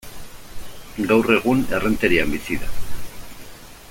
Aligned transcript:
Gaur 1.11 1.29
egun 1.35 1.61
Errenterian 1.79 2.35
bizi 2.37 2.61
da. 2.65 2.73